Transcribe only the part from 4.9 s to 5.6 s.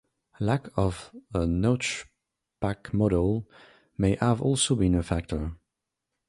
a factor.